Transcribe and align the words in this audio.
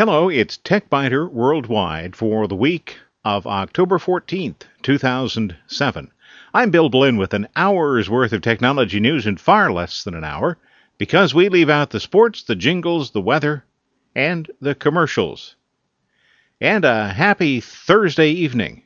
Hello, 0.00 0.30
it's 0.30 0.56
TechByter 0.56 1.30
Worldwide 1.30 2.16
for 2.16 2.48
the 2.48 2.56
week 2.56 2.96
of 3.22 3.46
October 3.46 3.98
14th, 3.98 4.62
2007. 4.80 6.10
I'm 6.54 6.70
Bill 6.70 6.88
Blinn 6.88 7.18
with 7.18 7.34
an 7.34 7.48
hour's 7.54 8.08
worth 8.08 8.32
of 8.32 8.40
technology 8.40 8.98
news 8.98 9.26
in 9.26 9.36
far 9.36 9.70
less 9.70 10.02
than 10.02 10.14
an 10.14 10.24
hour 10.24 10.56
because 10.96 11.34
we 11.34 11.50
leave 11.50 11.68
out 11.68 11.90
the 11.90 12.00
sports, 12.00 12.42
the 12.44 12.56
jingles, 12.56 13.10
the 13.10 13.20
weather, 13.20 13.62
and 14.14 14.50
the 14.58 14.74
commercials. 14.74 15.54
And 16.62 16.86
a 16.86 17.12
happy 17.12 17.60
Thursday 17.60 18.30
evening. 18.30 18.84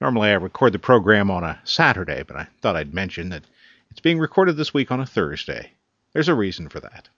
Normally 0.00 0.28
I 0.28 0.34
record 0.34 0.72
the 0.72 0.78
program 0.78 1.32
on 1.32 1.42
a 1.42 1.58
Saturday, 1.64 2.22
but 2.22 2.36
I 2.36 2.46
thought 2.60 2.76
I'd 2.76 2.94
mention 2.94 3.30
that 3.30 3.42
it's 3.90 3.98
being 3.98 4.20
recorded 4.20 4.56
this 4.56 4.72
week 4.72 4.92
on 4.92 5.00
a 5.00 5.04
Thursday. 5.04 5.72
There's 6.12 6.28
a 6.28 6.34
reason 6.36 6.68
for 6.68 6.78
that. 6.78 7.08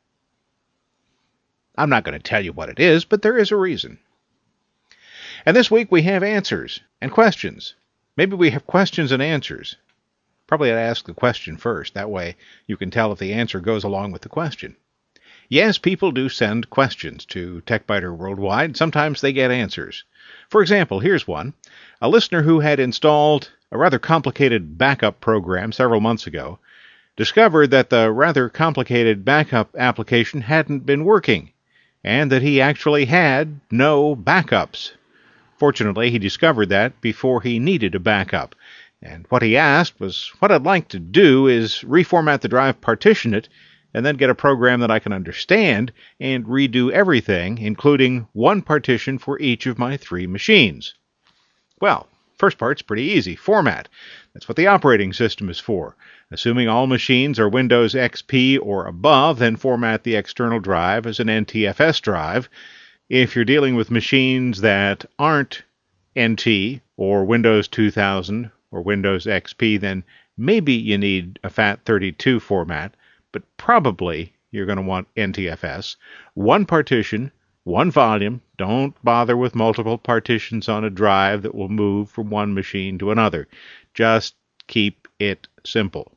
I'm 1.77 1.91
not 1.91 2.05
going 2.05 2.17
to 2.17 2.23
tell 2.23 2.45
you 2.45 2.53
what 2.53 2.69
it 2.69 2.79
is, 2.79 3.05
but 3.05 3.23
there 3.23 3.37
is 3.37 3.51
a 3.51 3.57
reason. 3.57 3.99
And 5.45 5.57
this 5.57 5.73
week 5.73 5.91
we 5.91 6.03
have 6.03 6.23
answers 6.23 6.81
and 7.01 7.11
questions. 7.11 7.75
Maybe 8.17 8.37
we 8.37 8.51
have 8.51 8.67
questions 8.67 9.11
and 9.11 9.21
answers. 9.21 9.77
Probably 10.47 10.71
I'd 10.71 10.79
ask 10.79 11.05
the 11.05 11.15
question 11.15 11.57
first. 11.57 11.95
That 11.95 12.11
way 12.11 12.37
you 12.69 12.77
can 12.77 12.93
tell 12.93 13.11
if 13.11 13.19
the 13.19 13.33
answer 13.33 13.59
goes 13.59 13.83
along 13.83 14.13
with 14.13 14.23
the 14.23 14.29
question. 14.29 14.77
Yes, 15.49 15.77
people 15.77 16.13
do 16.13 16.29
send 16.29 16.71
questions 16.71 17.25
to 17.27 17.61
TechByter 17.67 18.17
Worldwide. 18.17 18.77
Sometimes 18.77 19.21
they 19.21 19.33
get 19.33 19.51
answers. 19.51 20.05
For 20.49 20.63
example, 20.63 21.01
here's 21.01 21.27
one. 21.27 21.55
A 22.01 22.09
listener 22.09 22.43
who 22.43 22.61
had 22.61 22.79
installed 22.79 23.51
a 23.73 23.79
rather 23.79 23.99
complicated 23.99 24.79
backup 24.79 25.21
program 25.21 25.73
several 25.73 26.01
months 26.01 26.29
ago 26.29 26.61
discovered 27.17 27.73
that 27.73 27.91
the 27.91 28.13
rather 28.13 28.49
complicated 28.49 29.25
backup 29.25 29.75
application 29.77 30.43
hadn't 30.43 30.87
been 30.87 31.05
working 31.05 31.51
and 32.05 32.31
that 32.31 32.43
he 32.43 32.61
actually 32.61 33.07
had 33.07 33.61
no 33.71 34.15
backups. 34.15 34.93
Fortunately, 35.57 36.11
he 36.11 36.19
discovered 36.19 36.69
that 36.69 37.01
before 37.01 37.41
he 37.41 37.59
needed 37.59 37.95
a 37.95 38.01
backup. 38.01 38.55
And 39.03 39.27
what 39.31 39.43
he 39.43 39.57
asked 39.57 39.99
was, 39.99 40.31
What 40.39 40.53
I'd 40.53 40.63
like 40.63 40.89
to 40.89 40.99
do 40.99 41.47
is 41.47 41.83
reformat 41.87 42.41
the 42.41 42.49
drive, 42.49 42.81
partition 42.81 43.35
it, 43.35 43.49
and 43.95 44.05
then 44.05 44.17
get 44.17 44.31
a 44.31 44.35
program 44.35 44.81
that 44.81 44.91
I 44.91 44.99
can 44.99 45.13
understand 45.13 45.93
and 46.21 46.45
redo 46.45 46.91
everything, 46.91 47.59
including 47.59 48.27
one 48.33 48.61
partition 48.61 49.19
for 49.19 49.39
each 49.41 49.67
of 49.67 49.79
my 49.79 49.97
three 49.97 50.27
machines. 50.27 50.95
Well, 51.81 52.09
first 52.37 52.59
part's 52.59 52.83
pretty 52.83 53.05
easy 53.05 53.37
format. 53.37 53.89
That's 54.35 54.49
what 54.49 54.57
the 54.57 54.67
operating 54.67 55.13
system 55.13 55.49
is 55.49 55.61
for. 55.61 55.97
Assuming 56.33 56.69
all 56.69 56.89
machines 56.89 57.39
are 57.39 57.49
Windows 57.49 57.95
XP 57.95 58.59
or 58.61 58.87
above, 58.87 59.39
then 59.39 59.55
format 59.55 60.03
the 60.03 60.17
external 60.17 60.59
drive 60.59 61.07
as 61.07 61.21
an 61.21 61.29
NTFS 61.29 62.03
drive. 62.03 62.51
If 63.09 63.37
you're 63.37 63.45
dealing 63.45 63.77
with 63.77 63.93
machines 63.93 64.61
that 64.63 65.05
aren't 65.21 65.63
NT 66.19 66.81
or 66.97 67.25
Windows 67.25 67.69
2000 67.69 68.51
or 68.73 68.83
Windows 68.83 69.27
XP, 69.27 69.79
then 69.79 70.03
maybe 70.37 70.73
you 70.73 70.99
need 70.99 71.39
a 71.45 71.49
FAT32 71.49 72.41
format, 72.43 72.95
but 73.31 73.45
probably 73.57 74.33
you're 74.51 74.67
going 74.67 74.77
to 74.77 74.83
want 74.83 75.15
NTFS. 75.15 75.95
One 76.35 76.67
partition, 76.67 77.31
one 77.65 77.91
volume. 77.91 78.43
Don't 78.59 78.95
bother 79.03 79.37
with 79.37 79.55
multiple 79.55 79.97
partitions 79.97 80.69
on 80.69 80.85
a 80.85 80.91
drive 80.91 81.41
that 81.43 81.55
will 81.55 81.71
move 81.71 82.11
from 82.11 82.29
one 82.29 82.53
machine 82.53 82.99
to 82.99 83.11
another. 83.11 83.49
Just 83.95 84.35
keep 84.67 85.09
it 85.19 85.49
simple. 85.65 86.13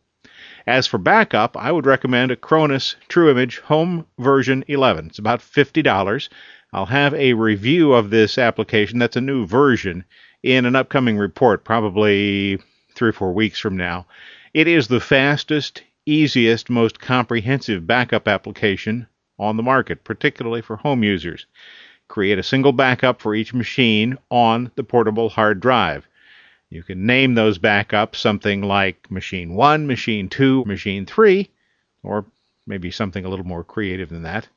As 0.67 0.85
for 0.85 0.97
backup, 0.97 1.55
I 1.55 1.71
would 1.71 1.85
recommend 1.85 2.31
Acronis 2.31 2.95
TrueImage 3.07 3.59
Home 3.61 4.05
version 4.19 4.65
11. 4.67 5.07
It's 5.07 5.19
about 5.19 5.39
$50. 5.39 6.29
I'll 6.73 6.85
have 6.85 7.13
a 7.13 7.31
review 7.31 7.93
of 7.93 8.09
this 8.09 8.37
application, 8.37 8.99
that's 8.99 9.15
a 9.15 9.21
new 9.21 9.47
version, 9.47 10.03
in 10.43 10.65
an 10.65 10.75
upcoming 10.75 11.17
report, 11.17 11.63
probably 11.63 12.59
three 12.93 13.09
or 13.09 13.13
four 13.13 13.31
weeks 13.31 13.57
from 13.57 13.77
now. 13.77 14.05
It 14.53 14.67
is 14.67 14.89
the 14.89 14.99
fastest, 14.99 15.81
easiest, 16.05 16.69
most 16.69 16.99
comprehensive 16.99 17.87
backup 17.87 18.27
application 18.27 19.07
on 19.39 19.57
the 19.57 19.63
market, 19.63 20.03
particularly 20.03 20.61
for 20.61 20.77
home 20.77 21.03
users. 21.03 21.45
Create 22.07 22.39
a 22.39 22.43
single 22.43 22.71
backup 22.71 23.21
for 23.21 23.35
each 23.35 23.53
machine 23.53 24.17
on 24.29 24.71
the 24.75 24.83
portable 24.83 25.29
hard 25.29 25.59
drive. 25.59 26.07
You 26.69 26.83
can 26.83 27.05
name 27.05 27.35
those 27.35 27.59
backups 27.59 28.15
something 28.15 28.61
like 28.61 29.09
machine 29.09 29.53
1, 29.53 29.87
machine 29.87 30.27
2, 30.29 30.65
machine 30.65 31.05
3, 31.05 31.49
or 32.03 32.25
maybe 32.65 32.91
something 32.91 33.23
a 33.23 33.29
little 33.29 33.45
more 33.45 33.63
creative 33.63 34.09
than 34.09 34.23
that. 34.23 34.47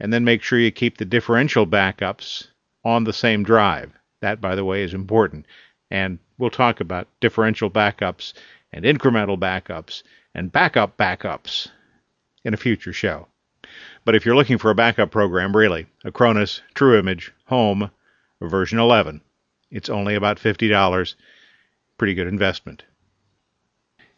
And 0.00 0.12
then 0.12 0.24
make 0.24 0.42
sure 0.42 0.58
you 0.58 0.70
keep 0.70 0.96
the 0.96 1.04
differential 1.04 1.66
backups 1.66 2.48
on 2.84 3.04
the 3.04 3.12
same 3.12 3.44
drive. 3.44 3.92
That, 4.20 4.40
by 4.40 4.54
the 4.54 4.64
way, 4.64 4.82
is 4.82 4.94
important. 4.94 5.46
And 5.90 6.18
we'll 6.38 6.50
talk 6.50 6.80
about 6.80 7.08
differential 7.20 7.70
backups 7.70 8.32
and 8.72 8.84
incremental 8.84 9.38
backups 9.38 10.02
and 10.34 10.50
backup 10.50 10.96
backups 10.96 11.68
in 12.44 12.54
a 12.54 12.58
future 12.58 12.92
show. 12.92 13.28
But 14.04 14.14
if 14.14 14.26
you're 14.26 14.36
looking 14.36 14.58
for 14.58 14.70
a 14.70 14.74
backup 14.74 15.10
program, 15.10 15.56
really, 15.56 15.86
Acronis 16.04 16.60
TrueImage 16.74 17.30
Home 17.46 17.90
version 18.40 18.78
11. 18.78 19.22
It's 19.70 19.88
only 19.88 20.14
about 20.14 20.38
$50 20.38 21.14
pretty 21.96 22.14
good 22.14 22.26
investment. 22.26 22.84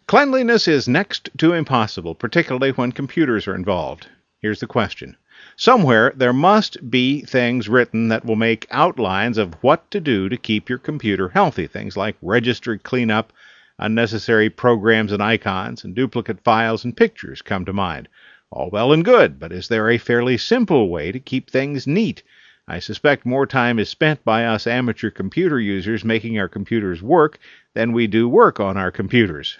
Cleanliness 0.06 0.68
is 0.68 0.88
next 0.88 1.30
to 1.38 1.52
impossible, 1.52 2.14
particularly 2.14 2.70
when 2.70 2.92
computers 2.92 3.46
are 3.46 3.54
involved. 3.54 4.08
Here's 4.40 4.60
the 4.60 4.66
question. 4.66 5.16
Somewhere 5.56 6.12
there 6.16 6.32
must 6.32 6.90
be 6.90 7.22
things 7.22 7.68
written 7.68 8.08
that 8.08 8.24
will 8.24 8.36
make 8.36 8.66
outlines 8.70 9.38
of 9.38 9.54
what 9.62 9.90
to 9.90 10.00
do 10.00 10.28
to 10.28 10.36
keep 10.36 10.68
your 10.68 10.78
computer 10.78 11.28
healthy. 11.28 11.66
Things 11.66 11.96
like 11.96 12.16
registry 12.22 12.78
cleanup, 12.78 13.32
unnecessary 13.78 14.50
programs 14.50 15.12
and 15.12 15.22
icons, 15.22 15.84
and 15.84 15.94
duplicate 15.94 16.42
files 16.42 16.84
and 16.84 16.96
pictures 16.96 17.42
come 17.42 17.64
to 17.64 17.72
mind. 17.72 18.08
All 18.50 18.70
well 18.70 18.92
and 18.92 19.04
good, 19.04 19.40
but 19.40 19.52
is 19.52 19.68
there 19.68 19.90
a 19.90 19.98
fairly 19.98 20.38
simple 20.38 20.88
way 20.88 21.10
to 21.10 21.18
keep 21.18 21.50
things 21.50 21.86
neat? 21.86 22.22
I 22.68 22.78
suspect 22.78 23.26
more 23.26 23.46
time 23.46 23.78
is 23.78 23.88
spent 23.88 24.24
by 24.24 24.44
us 24.44 24.66
amateur 24.66 25.10
computer 25.10 25.60
users 25.60 26.04
making 26.04 26.38
our 26.38 26.48
computers 26.48 27.02
work 27.02 27.38
than 27.74 27.92
we 27.92 28.06
do 28.06 28.28
work 28.28 28.58
on 28.60 28.76
our 28.76 28.90
computers. 28.90 29.58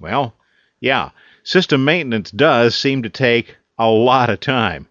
Well, 0.00 0.34
yeah, 0.80 1.10
system 1.42 1.84
maintenance 1.84 2.30
does 2.30 2.74
seem 2.74 3.02
to 3.02 3.08
take 3.08 3.56
a 3.78 3.88
lot 3.88 4.30
of 4.30 4.40
time. 4.40 4.86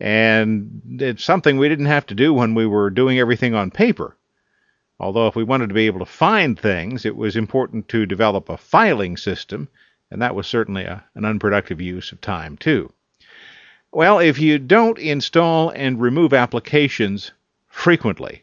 And 0.00 0.82
it's 1.00 1.24
something 1.24 1.58
we 1.58 1.68
didn't 1.68 1.86
have 1.86 2.06
to 2.06 2.14
do 2.14 2.32
when 2.32 2.54
we 2.54 2.66
were 2.66 2.90
doing 2.90 3.18
everything 3.18 3.54
on 3.54 3.70
paper. 3.70 4.16
Although, 5.00 5.28
if 5.28 5.36
we 5.36 5.44
wanted 5.44 5.68
to 5.68 5.74
be 5.74 5.86
able 5.86 6.00
to 6.00 6.06
find 6.06 6.58
things, 6.58 7.04
it 7.04 7.16
was 7.16 7.36
important 7.36 7.88
to 7.88 8.06
develop 8.06 8.48
a 8.48 8.56
filing 8.56 9.16
system, 9.16 9.68
and 10.10 10.22
that 10.22 10.34
was 10.34 10.46
certainly 10.46 10.84
a, 10.84 11.04
an 11.14 11.24
unproductive 11.24 11.80
use 11.80 12.12
of 12.12 12.20
time, 12.20 12.56
too. 12.56 12.92
Well, 13.92 14.18
if 14.18 14.38
you 14.38 14.58
don't 14.58 14.98
install 14.98 15.70
and 15.70 16.00
remove 16.00 16.34
applications 16.34 17.32
frequently, 17.68 18.42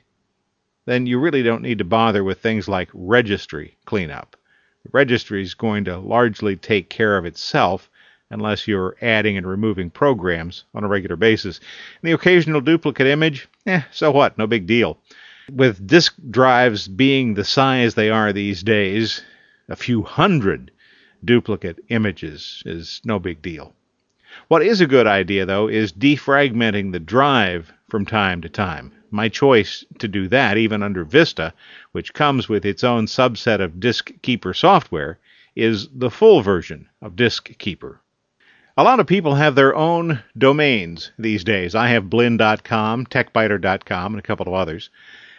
then 0.86 1.06
you 1.06 1.20
really 1.20 1.44
don't 1.44 1.62
need 1.62 1.78
to 1.80 1.84
bother 1.84 2.24
with 2.24 2.40
things 2.40 2.68
like 2.68 2.90
registry 2.94 3.78
cleanup. 3.86 4.36
The 4.84 4.90
registry 4.94 5.42
is 5.42 5.54
going 5.54 5.86
to 5.86 5.98
largely 5.98 6.56
take 6.56 6.90
care 6.90 7.18
of 7.18 7.26
itself 7.26 7.90
unless 8.30 8.68
you're 8.68 8.96
adding 9.02 9.38
and 9.38 9.48
removing 9.48 9.90
programs 9.90 10.64
on 10.74 10.84
a 10.84 10.88
regular 10.88 11.16
basis. 11.16 11.60
And 12.02 12.10
the 12.10 12.14
occasional 12.14 12.62
duplicate 12.62 13.08
image, 13.08 13.48
eh, 13.66 13.82
so 13.92 14.12
what? 14.12 14.38
No 14.38 14.48
big 14.48 14.68
deal. 14.68 14.98
With 15.52 15.86
disk 15.86 16.16
drives 16.32 16.88
being 16.88 17.34
the 17.34 17.44
size 17.44 17.94
they 17.94 18.10
are 18.10 18.34
these 18.34 18.64
days, 18.64 19.24
a 19.70 19.76
few 19.76 20.02
hundred 20.02 20.72
duplicate 21.26 21.84
images 21.90 22.62
is 22.66 23.02
no 23.04 23.20
big 23.20 23.42
deal. 23.42 23.74
What 24.48 24.62
is 24.62 24.82
a 24.82 24.88
good 24.88 25.08
idea, 25.08 25.46
though, 25.46 25.68
is 25.68 25.94
defragmenting 25.94 26.92
the 26.92 27.00
drive 27.00 27.72
from 27.90 28.06
time 28.06 28.42
to 28.42 28.50
time. 28.50 28.92
My 29.10 29.30
choice 29.30 29.86
to 30.00 30.08
do 30.08 30.28
that, 30.28 30.58
even 30.58 30.84
under 30.84 31.06
Vista, 31.06 31.54
which 31.94 32.14
comes 32.14 32.50
with 32.50 32.66
its 32.66 32.84
own 32.84 33.06
subset 33.06 33.62
of 33.62 33.80
Disk 33.80 34.12
Keeper 34.22 34.54
software, 34.54 35.20
is 35.56 35.88
the 35.88 36.10
full 36.10 36.42
version 36.42 36.90
of 37.02 37.16
Diskeeper. 37.16 38.02
A 38.78 38.84
lot 38.84 39.00
of 39.00 39.08
people 39.08 39.36
have 39.36 39.56
their 39.56 39.74
own 39.74 40.20
domains 40.38 41.12
these 41.18 41.46
days. 41.46 41.76
I 41.76 41.88
have 41.88 42.10
Blinn.com, 42.10 43.06
TechByter.com, 43.06 44.14
and 44.14 44.20
a 44.20 44.28
couple 44.28 44.48
of 44.48 44.54
others. 44.54 44.90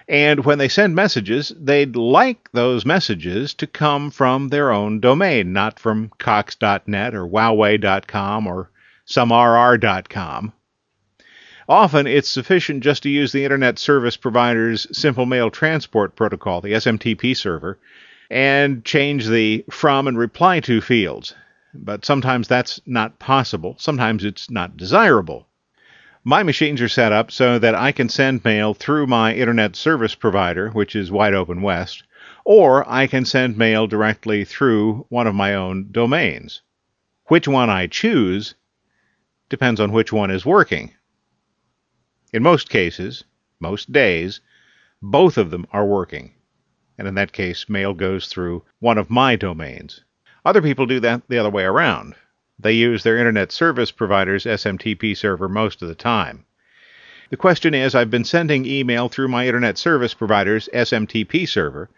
And 0.09 0.45
when 0.45 0.59
they 0.59 0.69
send 0.69 0.95
messages, 0.95 1.53
they'd 1.59 1.97
like 1.97 2.51
those 2.53 2.87
messages 2.87 3.55
to 3.55 3.67
come 3.67 4.11
from 4.11 4.49
their 4.49 4.71
own 4.71 5.01
domain, 5.01 5.53
not 5.53 5.81
from 5.81 6.13
Cox.net 6.19 7.15
or 7.15 7.27
Huawei.com 7.27 8.47
or 8.47 8.71
somerr.com. 9.05 10.53
Often 11.69 12.07
it's 12.07 12.29
sufficient 12.29 12.85
just 12.85 13.03
to 13.03 13.09
use 13.09 13.33
the 13.33 13.43
Internet 13.43 13.81
Service 13.81 14.17
Provider's 14.17 14.87
Simple 14.97 15.27
Mail 15.27 15.51
Transport 15.51 16.15
Protocol, 16.15 16.61
the 16.61 16.75
SMTP 16.75 17.37
server, 17.37 17.79
and 18.31 18.85
change 18.85 19.27
the 19.27 19.65
from 19.71 20.07
and 20.07 20.17
reply 20.17 20.61
to 20.61 20.81
fields. 20.81 21.35
But 21.75 22.05
sometimes 22.05 22.47
that's 22.47 22.81
not 22.87 23.19
possible. 23.19 23.75
Sometimes 23.79 24.25
it's 24.25 24.49
not 24.49 24.77
desirable. 24.77 25.49
My 26.29 26.43
machines 26.43 26.83
are 26.83 26.89
set 26.89 27.13
up 27.13 27.31
so 27.31 27.57
that 27.61 27.77
I 27.77 27.93
can 27.93 28.09
send 28.09 28.45
mail 28.45 28.75
through 28.75 29.07
my 29.07 29.33
internet 29.33 29.77
service 29.77 30.17
provider, 30.17 30.71
which 30.71 30.97
is 30.97 31.09
Wide 31.09 31.35
Open 31.35 31.63
West, 31.63 32.03
or 32.45 32.85
I 32.91 33.07
can 33.07 33.25
send 33.25 33.57
mail 33.57 33.87
directly 33.87 34.45
through 34.45 35.07
one 35.09 35.29
of 35.29 35.37
my 35.37 35.55
own 35.55 35.93
domains. 35.93 36.63
Which 37.27 37.47
one 37.47 37.71
I 37.71 37.87
choose 37.87 38.57
depends 39.49 39.79
on 39.79 39.93
which 39.93 40.13
one 40.13 40.33
is 40.33 40.45
working. 40.45 40.95
In 42.33 42.43
most 42.43 42.69
cases, 42.69 43.23
most 43.61 43.93
days, 43.93 44.41
both 45.01 45.39
of 45.39 45.53
them 45.53 45.65
are 45.71 45.87
working. 45.87 46.33
And 46.99 47.07
in 47.07 47.15
that 47.15 47.31
case, 47.31 47.69
mail 47.69 47.95
goes 47.95 48.27
through 48.27 48.65
one 48.81 48.99
of 48.99 49.11
my 49.11 49.37
domains. 49.37 50.03
Other 50.45 50.61
people 50.61 50.87
do 50.87 50.99
that 50.99 51.23
the 51.29 51.39
other 51.39 51.51
way 51.51 51.63
around. 51.63 52.17
They 52.59 52.73
use 52.73 53.03
their 53.03 53.19
internet 53.19 53.53
service 53.53 53.91
provider's 53.91 54.45
SMTP 54.45 55.17
server 55.17 55.49
most 55.49 55.83
of 55.83 55.89
the 55.89 55.95
time. 55.95 56.47
The 57.29 57.37
question 57.37 57.75
is 57.75 57.95
I've 57.95 58.11
been 58.11 58.25
sending 58.25 58.65
email 58.65 59.09
through 59.09 59.29
my 59.29 59.47
internet 59.47 59.77
service 59.77 60.15
provider's 60.15 60.69
SMTP 60.73 61.47
server, 61.47 61.91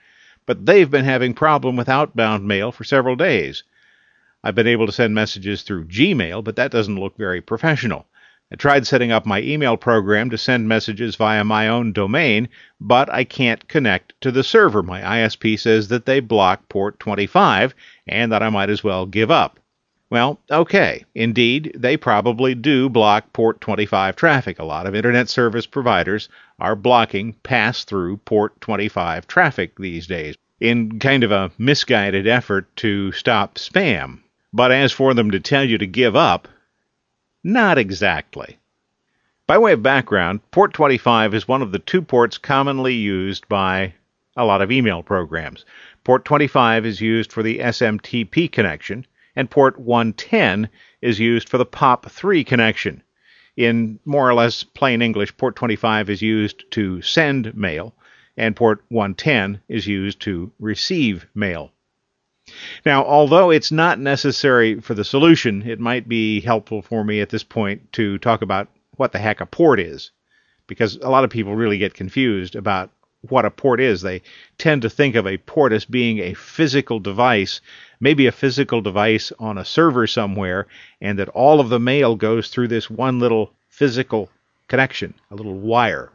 but 0.46 0.66
they've 0.66 0.90
been 0.90 1.04
having 1.04 1.34
problem 1.34 1.76
with 1.76 1.88
outbound 1.88 2.48
mail 2.48 2.72
for 2.72 2.82
several 2.82 3.14
days. 3.14 3.62
I've 4.42 4.54
been 4.54 4.66
able 4.66 4.86
to 4.86 4.92
send 4.92 5.14
messages 5.14 5.62
through 5.62 5.84
Gmail, 5.84 6.42
but 6.42 6.56
that 6.56 6.70
doesn't 6.70 6.98
look 6.98 7.16
very 7.16 7.40
professional. 7.40 8.06
I 8.50 8.56
tried 8.56 8.86
setting 8.86 9.12
up 9.12 9.26
my 9.26 9.42
email 9.42 9.76
program 9.76 10.30
to 10.30 10.38
send 10.38 10.66
messages 10.66 11.16
via 11.16 11.44
my 11.44 11.68
own 11.68 11.92
domain, 11.92 12.48
but 12.80 13.12
I 13.12 13.24
can't 13.24 13.68
connect 13.68 14.18
to 14.22 14.32
the 14.32 14.42
server. 14.42 14.82
My 14.82 15.02
ISP 15.02 15.58
says 15.58 15.88
that 15.88 16.06
they 16.06 16.20
block 16.20 16.68
port 16.68 16.98
25 16.98 17.74
and 18.06 18.32
that 18.32 18.42
I 18.42 18.48
might 18.48 18.70
as 18.70 18.82
well 18.82 19.04
give 19.04 19.30
up. 19.30 19.60
Well, 20.10 20.40
okay. 20.50 21.04
Indeed, 21.14 21.72
they 21.76 21.98
probably 21.98 22.54
do 22.54 22.88
block 22.88 23.30
port 23.34 23.60
25 23.60 24.16
traffic. 24.16 24.58
A 24.58 24.64
lot 24.64 24.86
of 24.86 24.94
internet 24.94 25.28
service 25.28 25.66
providers 25.66 26.30
are 26.58 26.74
blocking 26.74 27.34
pass 27.42 27.84
through 27.84 28.16
port 28.18 28.58
25 28.62 29.26
traffic 29.26 29.76
these 29.76 30.06
days 30.06 30.34
in 30.60 30.98
kind 30.98 31.24
of 31.24 31.30
a 31.30 31.50
misguided 31.58 32.26
effort 32.26 32.74
to 32.76 33.12
stop 33.12 33.56
spam. 33.56 34.20
But 34.52 34.72
as 34.72 34.92
for 34.92 35.12
them 35.12 35.30
to 35.30 35.40
tell 35.40 35.62
you 35.62 35.76
to 35.76 35.86
give 35.86 36.16
up, 36.16 36.48
not 37.44 37.76
exactly. 37.76 38.56
By 39.46 39.58
way 39.58 39.72
of 39.72 39.82
background, 39.82 40.40
port 40.50 40.72
25 40.72 41.34
is 41.34 41.46
one 41.46 41.60
of 41.60 41.70
the 41.70 41.78
two 41.78 42.00
ports 42.00 42.38
commonly 42.38 42.94
used 42.94 43.46
by 43.46 43.92
a 44.36 44.46
lot 44.46 44.62
of 44.62 44.72
email 44.72 45.02
programs. 45.02 45.66
Port 46.02 46.24
25 46.24 46.86
is 46.86 47.00
used 47.02 47.30
for 47.30 47.42
the 47.42 47.58
SMTP 47.58 48.50
connection 48.50 49.04
and 49.38 49.48
port 49.48 49.78
110 49.78 50.68
is 51.00 51.20
used 51.20 51.48
for 51.48 51.58
the 51.58 51.64
POP3 51.64 52.44
connection. 52.44 53.04
In 53.56 54.00
more 54.04 54.28
or 54.28 54.34
less 54.34 54.64
plain 54.64 55.00
English, 55.00 55.36
port 55.36 55.54
25 55.54 56.10
is 56.10 56.20
used 56.20 56.68
to 56.72 57.00
send 57.02 57.56
mail, 57.56 57.94
and 58.36 58.56
port 58.56 58.82
110 58.88 59.60
is 59.68 59.86
used 59.86 60.18
to 60.22 60.50
receive 60.58 61.24
mail. 61.36 61.70
Now, 62.84 63.04
although 63.04 63.50
it's 63.50 63.70
not 63.70 64.00
necessary 64.00 64.80
for 64.80 64.94
the 64.94 65.04
solution, 65.04 65.62
it 65.62 65.78
might 65.78 66.08
be 66.08 66.40
helpful 66.40 66.82
for 66.82 67.04
me 67.04 67.20
at 67.20 67.28
this 67.28 67.44
point 67.44 67.92
to 67.92 68.18
talk 68.18 68.42
about 68.42 68.66
what 68.96 69.12
the 69.12 69.20
heck 69.20 69.40
a 69.40 69.46
port 69.46 69.78
is, 69.78 70.10
because 70.66 70.96
a 70.96 71.10
lot 71.10 71.22
of 71.22 71.30
people 71.30 71.54
really 71.54 71.78
get 71.78 71.94
confused 71.94 72.56
about 72.56 72.90
what 73.22 73.44
a 73.44 73.50
port 73.50 73.80
is. 73.80 74.02
They 74.02 74.22
tend 74.58 74.82
to 74.82 74.90
think 74.90 75.14
of 75.14 75.26
a 75.26 75.38
port 75.38 75.72
as 75.72 75.84
being 75.84 76.18
a 76.18 76.34
physical 76.34 77.00
device, 77.00 77.60
maybe 78.00 78.26
a 78.26 78.32
physical 78.32 78.80
device 78.80 79.32
on 79.38 79.58
a 79.58 79.64
server 79.64 80.06
somewhere, 80.06 80.66
and 81.00 81.18
that 81.18 81.28
all 81.30 81.60
of 81.60 81.68
the 81.68 81.80
mail 81.80 82.14
goes 82.14 82.48
through 82.48 82.68
this 82.68 82.88
one 82.88 83.18
little 83.18 83.52
physical 83.68 84.30
connection, 84.68 85.14
a 85.30 85.34
little 85.34 85.58
wire. 85.58 86.10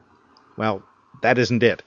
Well, 0.58 0.84
that 1.22 1.38
isn't 1.38 1.64
it. 1.64 1.84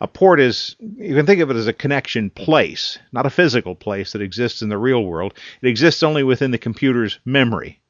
A 0.00 0.06
port 0.06 0.40
is, 0.40 0.76
you 0.78 1.14
can 1.14 1.26
think 1.26 1.40
of 1.40 1.50
it 1.50 1.56
as 1.56 1.66
a 1.66 1.72
connection 1.72 2.28
place, 2.28 2.98
not 3.12 3.24
a 3.24 3.30
physical 3.30 3.74
place 3.74 4.12
that 4.12 4.20
exists 4.20 4.60
in 4.60 4.68
the 4.68 4.76
real 4.76 5.04
world. 5.04 5.32
It 5.62 5.68
exists 5.68 6.02
only 6.02 6.22
within 6.22 6.50
the 6.50 6.58
computer's 6.58 7.18
memory. 7.24 7.80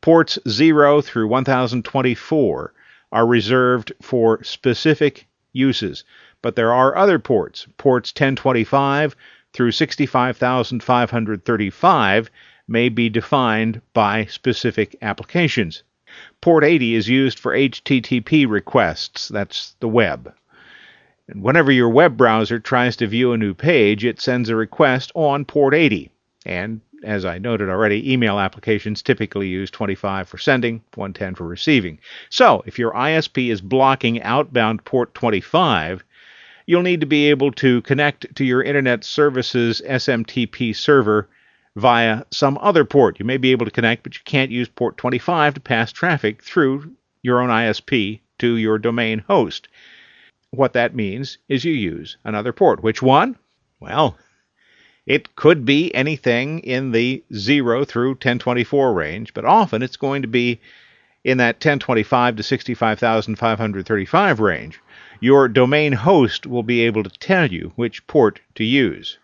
Ports 0.00 0.38
0 0.48 1.02
through 1.02 1.28
1024 1.28 2.72
are 3.12 3.26
reserved 3.26 3.92
for 4.00 4.42
specific 4.44 5.26
uses. 5.56 6.04
But 6.42 6.54
there 6.54 6.72
are 6.72 6.96
other 6.96 7.18
ports. 7.18 7.66
Ports 7.78 8.10
1025 8.10 9.16
through 9.52 9.72
65,535 9.72 12.30
may 12.68 12.88
be 12.88 13.08
defined 13.08 13.80
by 13.94 14.24
specific 14.26 14.96
applications. 15.00 15.82
Port 16.40 16.64
80 16.64 16.94
is 16.94 17.08
used 17.08 17.38
for 17.38 17.52
HTTP 17.52 18.48
requests, 18.48 19.28
that's 19.28 19.74
the 19.80 19.88
web. 19.88 20.32
And 21.28 21.42
whenever 21.42 21.72
your 21.72 21.88
web 21.88 22.16
browser 22.16 22.60
tries 22.60 22.96
to 22.96 23.06
view 23.06 23.32
a 23.32 23.38
new 23.38 23.54
page, 23.54 24.04
it 24.04 24.20
sends 24.20 24.48
a 24.48 24.56
request 24.56 25.10
on 25.14 25.44
port 25.44 25.74
80. 25.74 26.10
And 26.44 26.80
as 27.04 27.24
I 27.24 27.38
noted 27.38 27.68
already, 27.68 28.12
email 28.12 28.38
applications 28.38 29.02
typically 29.02 29.48
use 29.48 29.70
25 29.70 30.28
for 30.28 30.38
sending, 30.38 30.82
110 30.94 31.34
for 31.34 31.46
receiving. 31.46 31.98
So, 32.30 32.62
if 32.66 32.78
your 32.78 32.92
ISP 32.92 33.50
is 33.50 33.60
blocking 33.60 34.22
outbound 34.22 34.84
port 34.84 35.14
25, 35.14 36.04
you'll 36.66 36.82
need 36.82 37.00
to 37.00 37.06
be 37.06 37.30
able 37.30 37.52
to 37.52 37.82
connect 37.82 38.34
to 38.36 38.44
your 38.44 38.62
Internet 38.62 39.04
Services 39.04 39.82
SMTP 39.86 40.74
server 40.74 41.28
via 41.76 42.24
some 42.30 42.58
other 42.60 42.84
port. 42.84 43.18
You 43.18 43.24
may 43.24 43.36
be 43.36 43.52
able 43.52 43.66
to 43.66 43.70
connect, 43.70 44.02
but 44.02 44.14
you 44.14 44.22
can't 44.24 44.50
use 44.50 44.68
port 44.68 44.96
25 44.96 45.54
to 45.54 45.60
pass 45.60 45.92
traffic 45.92 46.42
through 46.42 46.92
your 47.22 47.40
own 47.40 47.50
ISP 47.50 48.20
to 48.38 48.56
your 48.56 48.78
domain 48.78 49.24
host. 49.26 49.68
What 50.50 50.72
that 50.72 50.94
means 50.94 51.38
is 51.48 51.64
you 51.64 51.72
use 51.72 52.16
another 52.24 52.52
port. 52.52 52.82
Which 52.82 53.02
one? 53.02 53.36
Well, 53.78 54.16
it 55.06 55.36
could 55.36 55.64
be 55.64 55.94
anything 55.94 56.58
in 56.60 56.90
the 56.90 57.22
0 57.32 57.84
through 57.84 58.10
1024 58.10 58.92
range, 58.92 59.32
but 59.32 59.44
often 59.44 59.82
it's 59.82 59.96
going 59.96 60.22
to 60.22 60.28
be 60.28 60.60
in 61.22 61.38
that 61.38 61.56
1025 61.56 62.36
to 62.36 62.42
65,535 62.42 64.40
range. 64.40 64.80
Your 65.20 65.48
domain 65.48 65.92
host 65.92 66.46
will 66.46 66.62
be 66.62 66.82
able 66.82 67.04
to 67.04 67.10
tell 67.10 67.50
you 67.50 67.72
which 67.76 68.06
port 68.06 68.40
to 68.56 68.64
use. 68.64 69.18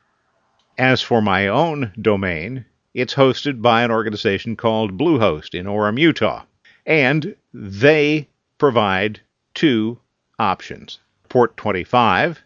As 0.79 1.02
for 1.02 1.20
my 1.20 1.49
own 1.49 1.93
domain, 2.00 2.64
it's 2.94 3.14
hosted 3.14 3.61
by 3.61 3.82
an 3.82 3.90
organization 3.90 4.56
called 4.56 4.96
Bluehost 4.96 5.55
in 5.55 5.67
Orem, 5.67 5.99
Utah, 5.99 6.44
and 6.87 7.35
they 7.52 8.28
provide 8.58 9.20
two 9.55 9.99
options 10.38 10.99
port 11.28 11.57
25 11.57 12.42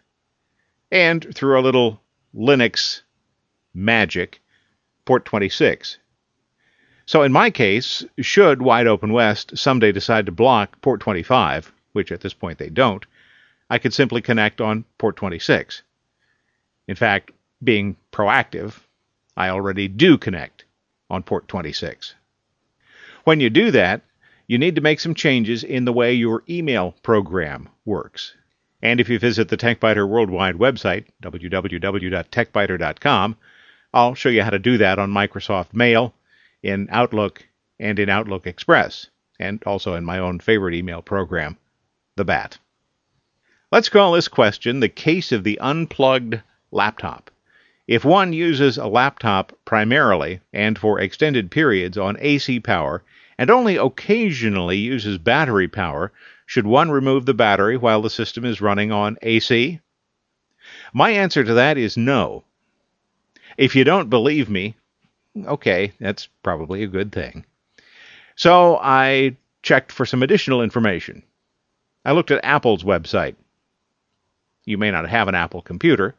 and 0.91 1.35
through 1.35 1.59
a 1.59 1.61
little 1.61 2.01
Linux 2.35 3.01
magic, 3.77 4.41
port 5.05 5.23
26. 5.23 5.99
So 7.05 7.23
in 7.23 7.31
my 7.31 7.49
case, 7.49 8.03
should 8.19 8.61
Wide 8.61 8.87
Open 8.87 9.13
West 9.13 9.57
someday 9.57 9.91
decide 9.91 10.25
to 10.25 10.31
block 10.31 10.81
port 10.81 10.99
25, 10.99 11.71
which 11.93 12.11
at 12.11 12.21
this 12.21 12.33
point 12.33 12.57
they 12.57 12.69
don't, 12.69 13.05
I 13.69 13.77
could 13.77 13.93
simply 13.93 14.21
connect 14.21 14.59
on 14.59 14.83
port 14.97 15.15
26. 15.15 15.83
In 16.87 16.95
fact, 16.95 17.31
being 17.63 17.95
proactive, 18.11 18.79
I 19.37 19.49
already 19.49 19.87
do 19.87 20.17
connect 20.17 20.65
on 21.09 21.23
port 21.23 21.47
26. 21.47 22.15
When 23.23 23.39
you 23.39 23.49
do 23.49 23.71
that, 23.71 24.01
you 24.47 24.57
need 24.57 24.75
to 24.75 24.81
make 24.81 24.99
some 24.99 25.13
changes 25.13 25.63
in 25.63 25.85
the 25.85 25.93
way 25.93 26.13
your 26.13 26.43
email 26.49 26.95
program 27.03 27.69
works. 27.85 28.33
And 28.81 28.99
if 28.99 29.09
you 29.09 29.19
visit 29.19 29.49
the 29.49 29.57
TechByter 29.57 30.07
Worldwide 30.07 30.55
website, 30.55 31.05
www.techbyter.com, 31.21 33.37
I'll 33.93 34.15
show 34.15 34.29
you 34.29 34.43
how 34.43 34.49
to 34.49 34.59
do 34.59 34.77
that 34.77 34.99
on 34.99 35.11
Microsoft 35.11 35.73
Mail, 35.73 36.13
in 36.61 36.87
Outlook, 36.91 37.45
and 37.79 37.97
in 37.99 38.09
Outlook 38.09 38.45
Express, 38.45 39.07
and 39.39 39.63
also 39.65 39.93
in 39.93 40.03
my 40.03 40.19
own 40.19 40.39
favorite 40.39 40.73
email 40.73 41.01
program, 41.01 41.57
the 42.15 42.25
BAT. 42.25 42.57
Let's 43.71 43.89
call 43.89 44.13
this 44.13 44.27
question 44.27 44.79
the 44.79 44.89
case 44.89 45.31
of 45.31 45.43
the 45.43 45.59
unplugged 45.59 46.41
laptop. 46.71 47.31
If 47.87 48.03
one 48.03 48.33
uses 48.33 48.77
a 48.77 48.87
laptop 48.87 49.53
primarily 49.63 50.41
and 50.51 50.77
for 50.77 50.99
extended 50.99 51.51
periods 51.51 51.97
on 51.97 52.17
AC 52.19 52.59
power 52.59 53.03
and 53.37 53.49
only 53.49 53.77
occasionally 53.77 54.77
uses 54.77 55.17
battery 55.17 55.67
power, 55.67 56.11
should 56.45 56.67
one 56.67 56.91
remove 56.91 57.25
the 57.25 57.33
battery 57.33 57.77
while 57.77 58.01
the 58.01 58.09
system 58.09 58.43
is 58.43 58.59
running 58.59 58.91
on 58.91 59.17
AC? 59.21 59.79
My 60.93 61.11
answer 61.11 61.43
to 61.43 61.53
that 61.53 61.77
is 61.77 61.95
no. 61.95 62.43
If 63.57 63.75
you 63.75 63.83
don't 63.83 64.09
believe 64.09 64.49
me, 64.49 64.75
okay, 65.45 65.91
that's 65.99 66.27
probably 66.43 66.83
a 66.83 66.87
good 66.87 67.11
thing. 67.11 67.43
So 68.35 68.77
I 68.77 69.35
checked 69.63 69.91
for 69.91 70.05
some 70.05 70.21
additional 70.21 70.61
information. 70.61 71.23
I 72.05 72.11
looked 72.11 72.29
at 72.29 72.45
Apple's 72.45 72.83
website. 72.83 73.35
You 74.65 74.77
may 74.77 74.91
not 74.91 75.09
have 75.09 75.27
an 75.27 75.35
Apple 75.35 75.63
computer, 75.63 76.15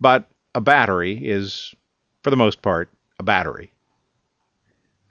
but 0.00 0.28
a 0.54 0.60
battery 0.60 1.28
is, 1.28 1.74
for 2.22 2.30
the 2.30 2.36
most 2.36 2.62
part, 2.62 2.88
a 3.18 3.22
battery. 3.22 3.70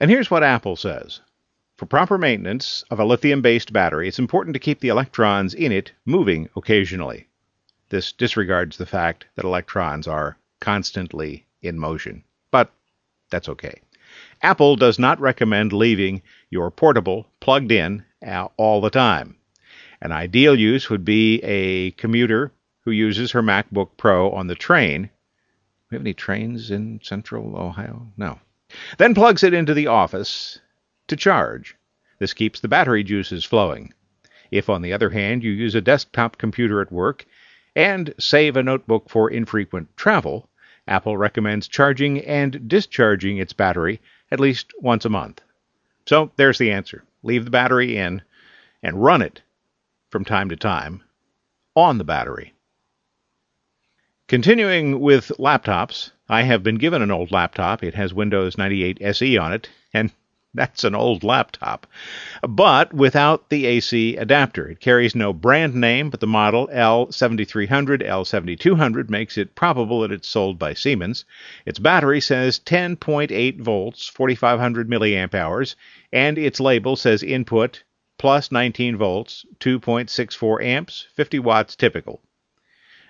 And 0.00 0.10
here's 0.10 0.30
what 0.30 0.42
Apple 0.42 0.74
says. 0.74 1.20
For 1.76 1.86
proper 1.86 2.18
maintenance 2.18 2.84
of 2.90 2.98
a 2.98 3.04
lithium 3.04 3.40
based 3.40 3.72
battery, 3.72 4.08
it's 4.08 4.18
important 4.18 4.54
to 4.54 4.60
keep 4.60 4.80
the 4.80 4.88
electrons 4.88 5.54
in 5.54 5.70
it 5.70 5.92
moving 6.04 6.48
occasionally. 6.56 7.28
This 7.88 8.10
disregards 8.10 8.76
the 8.76 8.86
fact 8.86 9.26
that 9.36 9.44
electrons 9.44 10.08
are 10.08 10.36
constantly 10.60 11.46
in 11.62 11.78
motion. 11.78 12.24
But 12.50 12.72
that's 13.30 13.48
okay. 13.48 13.80
Apple 14.42 14.76
does 14.76 14.98
not 14.98 15.20
recommend 15.20 15.72
leaving 15.72 16.22
your 16.50 16.70
portable 16.70 17.26
plugged 17.40 17.72
in 17.72 18.04
all 18.56 18.80
the 18.80 18.90
time. 18.90 19.36
An 20.00 20.12
ideal 20.12 20.58
use 20.58 20.90
would 20.90 21.04
be 21.04 21.40
a 21.44 21.92
commuter 21.92 22.52
who 22.80 22.90
uses 22.90 23.30
her 23.30 23.42
MacBook 23.42 23.90
Pro 23.96 24.30
on 24.32 24.48
the 24.48 24.54
train. 24.54 25.08
We 25.90 25.94
have 25.94 26.02
any 26.02 26.14
trains 26.14 26.70
in 26.70 27.00
central 27.02 27.56
Ohio? 27.56 28.12
No. 28.16 28.40
Then 28.98 29.14
plugs 29.14 29.42
it 29.42 29.54
into 29.54 29.74
the 29.74 29.86
office 29.86 30.58
to 31.06 31.16
charge. 31.16 31.76
This 32.18 32.34
keeps 32.34 32.60
the 32.60 32.68
battery 32.68 33.04
juices 33.04 33.44
flowing. 33.44 33.92
If, 34.50 34.68
on 34.68 34.82
the 34.82 34.92
other 34.92 35.10
hand, 35.10 35.42
you 35.44 35.52
use 35.52 35.74
a 35.74 35.80
desktop 35.80 36.36
computer 36.36 36.80
at 36.80 36.92
work 36.92 37.24
and 37.74 38.12
save 38.18 38.56
a 38.56 38.62
notebook 38.62 39.08
for 39.08 39.30
infrequent 39.30 39.96
travel, 39.96 40.48
Apple 40.88 41.16
recommends 41.16 41.68
charging 41.68 42.20
and 42.20 42.68
discharging 42.68 43.38
its 43.38 43.52
battery 43.52 44.00
at 44.30 44.40
least 44.40 44.72
once 44.80 45.04
a 45.04 45.08
month. 45.10 45.40
So 46.06 46.32
there's 46.36 46.58
the 46.58 46.72
answer. 46.72 47.04
Leave 47.22 47.44
the 47.44 47.50
battery 47.50 47.96
in 47.96 48.22
and 48.82 49.02
run 49.02 49.22
it 49.22 49.42
from 50.10 50.24
time 50.24 50.48
to 50.48 50.56
time 50.56 51.02
on 51.76 51.98
the 51.98 52.04
battery. 52.04 52.54
Continuing 54.26 55.00
with 55.00 55.30
laptops, 55.38 56.10
I 56.28 56.42
have 56.42 56.62
been 56.62 56.76
given 56.76 57.02
an 57.02 57.10
old 57.10 57.30
laptop. 57.30 57.82
It 57.82 57.94
has 57.94 58.14
Windows 58.14 58.56
98 58.56 58.98
SE 59.00 59.36
on 59.36 59.52
it, 59.52 59.68
and 59.92 60.10
that's 60.54 60.84
an 60.84 60.94
old 60.94 61.24
laptop. 61.24 61.86
But 62.46 62.92
without 62.92 63.48
the 63.48 63.64
AC 63.64 64.16
adapter. 64.16 64.68
It 64.68 64.80
carries 64.80 65.14
no 65.14 65.32
brand 65.32 65.74
name, 65.74 66.10
but 66.10 66.20
the 66.20 66.26
model 66.26 66.68
L7300, 66.68 68.06
L7200 68.06 69.08
makes 69.08 69.38
it 69.38 69.54
probable 69.54 70.02
that 70.02 70.12
it's 70.12 70.28
sold 70.28 70.58
by 70.58 70.74
Siemens. 70.74 71.24
Its 71.64 71.78
battery 71.78 72.20
says 72.20 72.58
10.8 72.58 73.60
volts, 73.60 74.08
4500 74.08 74.90
milliamp 74.90 75.34
hours, 75.34 75.74
and 76.12 76.36
its 76.36 76.60
label 76.60 76.96
says 76.96 77.22
input 77.22 77.82
plus 78.18 78.52
19 78.52 78.96
volts, 78.96 79.44
2.64 79.58 80.62
amps, 80.62 81.06
50 81.16 81.38
watts 81.40 81.74
typical. 81.74 82.22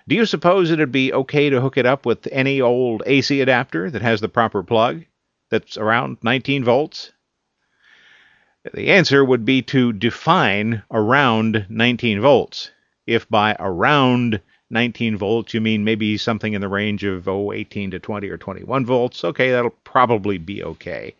Do 0.07 0.15
you 0.15 0.25
suppose 0.25 0.69
it'd 0.69 0.91
be 0.91 1.13
okay 1.13 1.49
to 1.49 1.61
hook 1.61 1.77
it 1.77 1.85
up 1.85 2.05
with 2.05 2.27
any 2.31 2.59
old 2.59 3.03
AC 3.05 3.39
adapter 3.39 3.89
that 3.89 4.01
has 4.01 4.21
the 4.21 4.27
proper 4.27 4.63
plug 4.63 5.05
that's 5.49 5.77
around 5.77 6.17
19 6.23 6.63
volts? 6.63 7.12
The 8.71 8.91
answer 8.91 9.25
would 9.25 9.43
be 9.43 9.61
to 9.63 9.91
define 9.91 10.83
around 10.89 11.65
19 11.67 12.21
volts. 12.21 12.71
If 13.05 13.27
by 13.29 13.57
around 13.59 14.39
19 14.69 15.17
volts 15.17 15.53
you 15.53 15.59
mean 15.59 15.83
maybe 15.83 16.17
something 16.17 16.53
in 16.53 16.61
the 16.61 16.69
range 16.69 17.03
of 17.03 17.27
oh, 17.27 17.51
18 17.51 17.91
to 17.91 17.99
20 17.99 18.29
or 18.29 18.37
21 18.37 18.85
volts, 18.85 19.25
okay, 19.25 19.51
that'll 19.51 19.75
probably 19.83 20.37
be 20.37 20.63
okay. 20.63 21.13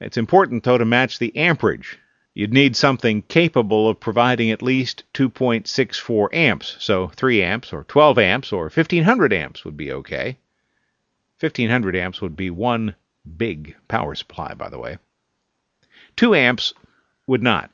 It's 0.00 0.16
important, 0.16 0.64
though, 0.64 0.76
to 0.76 0.84
match 0.84 1.20
the 1.20 1.36
amperage. 1.36 1.98
You'd 2.34 2.52
need 2.52 2.74
something 2.74 3.22
capable 3.22 3.88
of 3.88 4.00
providing 4.00 4.50
at 4.50 4.60
least 4.60 5.04
2.64 5.14 6.34
amps, 6.34 6.76
so 6.80 7.12
3 7.14 7.44
amps 7.44 7.72
or 7.72 7.84
12 7.84 8.18
amps 8.18 8.52
or 8.52 8.64
1500 8.64 9.32
amps 9.32 9.64
would 9.64 9.76
be 9.76 9.92
okay. 9.92 10.36
1500 11.38 11.94
amps 11.94 12.20
would 12.20 12.34
be 12.34 12.50
one 12.50 12.96
big 13.36 13.76
power 13.86 14.16
supply, 14.16 14.54
by 14.54 14.68
the 14.68 14.80
way. 14.80 14.98
2 16.16 16.34
amps 16.34 16.74
would 17.26 17.42
not. 17.42 17.70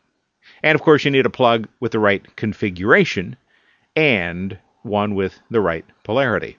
And 0.62 0.74
of 0.74 0.82
course, 0.82 1.04
you 1.04 1.10
need 1.10 1.26
a 1.26 1.30
plug 1.30 1.68
with 1.80 1.92
the 1.92 1.98
right 1.98 2.24
configuration 2.36 3.36
and 3.94 4.58
one 4.82 5.14
with 5.14 5.38
the 5.50 5.60
right 5.60 5.84
polarity. 6.04 6.56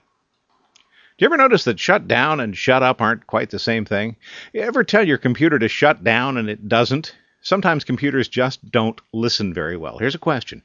Do 1.20 1.24
you 1.24 1.26
ever 1.26 1.36
notice 1.36 1.64
that 1.64 1.78
shut 1.78 2.08
down 2.08 2.40
and 2.40 2.56
shut 2.56 2.82
up 2.82 3.02
aren't 3.02 3.26
quite 3.26 3.50
the 3.50 3.58
same 3.58 3.84
thing? 3.84 4.16
You 4.54 4.62
ever 4.62 4.84
tell 4.84 5.06
your 5.06 5.18
computer 5.18 5.58
to 5.58 5.68
shut 5.68 6.02
down 6.02 6.38
and 6.38 6.48
it 6.48 6.66
doesn't? 6.66 7.14
Sometimes 7.42 7.84
computers 7.84 8.28
just 8.28 8.70
don't 8.70 9.00
listen 9.12 9.52
very 9.52 9.76
well. 9.76 9.98
Here's 9.98 10.14
a 10.14 10.18
question 10.18 10.62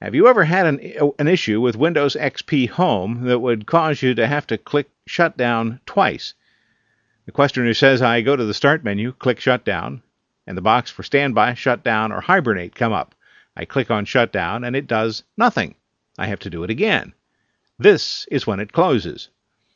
Have 0.00 0.14
you 0.14 0.26
ever 0.26 0.44
had 0.44 0.66
an, 0.66 1.12
an 1.18 1.28
issue 1.28 1.60
with 1.60 1.76
Windows 1.76 2.16
XP 2.18 2.70
Home 2.70 3.24
that 3.24 3.38
would 3.38 3.66
cause 3.66 4.02
you 4.02 4.14
to 4.14 4.26
have 4.26 4.46
to 4.48 4.58
click 4.58 4.90
shut 5.06 5.36
down 5.36 5.80
twice? 5.86 6.34
The 7.26 7.32
questioner 7.32 7.72
says, 7.72 8.02
I 8.02 8.20
go 8.20 8.34
to 8.34 8.44
the 8.44 8.54
start 8.54 8.84
menu, 8.84 9.12
click 9.12 9.40
shut 9.40 9.64
down, 9.64 10.02
and 10.46 10.56
the 10.56 10.62
box 10.62 10.90
for 10.90 11.02
standby, 11.02 11.54
shutdown, 11.54 12.12
or 12.12 12.20
hibernate 12.20 12.74
come 12.74 12.92
up. 12.92 13.14
I 13.56 13.64
click 13.64 13.90
on 13.90 14.04
shutdown 14.04 14.64
and 14.64 14.74
it 14.74 14.86
does 14.86 15.22
nothing. 15.36 15.74
I 16.18 16.26
have 16.26 16.40
to 16.40 16.50
do 16.50 16.64
it 16.64 16.70
again. 16.70 17.14
This 17.78 18.26
is 18.30 18.46
when 18.46 18.60
it 18.60 18.72
closes. 18.72 19.28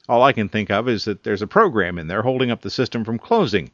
All 0.08 0.22
I 0.22 0.32
can 0.32 0.48
think 0.48 0.70
of 0.70 0.88
is 0.88 1.04
that 1.04 1.22
there's 1.24 1.42
a 1.42 1.46
program 1.46 1.98
in 1.98 2.06
there 2.06 2.22
holding 2.22 2.50
up 2.50 2.62
the 2.62 2.70
system 2.70 3.04
from 3.04 3.18
closing. 3.18 3.70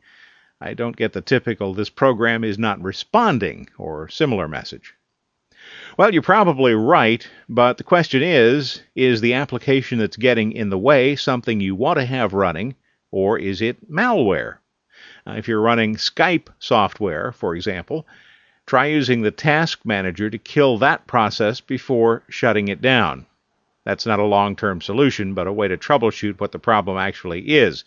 I 0.60 0.74
don't 0.74 0.96
get 0.96 1.12
the 1.12 1.20
typical 1.20 1.74
this 1.74 1.90
program 1.90 2.42
is 2.42 2.58
not 2.58 2.82
responding 2.82 3.68
or 3.76 4.08
similar 4.08 4.48
message. 4.48 4.94
Well, 5.96 6.12
you're 6.12 6.22
probably 6.22 6.74
right, 6.74 7.26
but 7.48 7.78
the 7.78 7.84
question 7.84 8.22
is 8.22 8.82
is 8.94 9.20
the 9.20 9.34
application 9.34 9.98
that's 9.98 10.16
getting 10.16 10.52
in 10.52 10.70
the 10.70 10.78
way 10.78 11.16
something 11.16 11.60
you 11.60 11.74
want 11.74 11.98
to 11.98 12.04
have 12.04 12.34
running, 12.34 12.74
or 13.10 13.38
is 13.38 13.62
it 13.62 13.90
malware? 13.90 14.58
Uh, 15.26 15.32
if 15.32 15.48
you're 15.48 15.60
running 15.60 15.96
Skype 15.96 16.48
software, 16.58 17.32
for 17.32 17.54
example, 17.54 18.06
try 18.66 18.86
using 18.86 19.22
the 19.22 19.30
task 19.30 19.80
manager 19.84 20.28
to 20.28 20.38
kill 20.38 20.78
that 20.78 21.06
process 21.06 21.60
before 21.60 22.22
shutting 22.28 22.68
it 22.68 22.80
down. 22.80 23.26
That's 23.84 24.06
not 24.06 24.18
a 24.18 24.24
long 24.24 24.56
term 24.56 24.80
solution, 24.80 25.34
but 25.34 25.46
a 25.46 25.52
way 25.52 25.68
to 25.68 25.76
troubleshoot 25.76 26.40
what 26.40 26.52
the 26.52 26.58
problem 26.58 26.98
actually 26.98 27.40
is. 27.54 27.84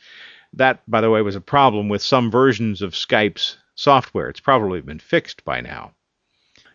That, 0.53 0.81
by 0.89 1.01
the 1.01 1.09
way, 1.09 1.21
was 1.21 1.35
a 1.35 1.41
problem 1.41 1.89
with 1.89 2.01
some 2.01 2.31
versions 2.31 2.81
of 2.81 2.93
Skype's 2.93 3.57
software. 3.75 4.29
It's 4.29 4.39
probably 4.39 4.81
been 4.81 4.99
fixed 4.99 5.43
by 5.43 5.61
now. 5.61 5.93